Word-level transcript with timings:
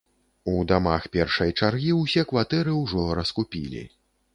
У 0.53 0.63
дамах 0.71 1.05
першай 1.17 1.55
чаргі 1.59 1.95
ўсё 2.01 2.27
кватэры 2.35 2.77
ўжо 2.83 3.09
раскупілі. 3.23 3.91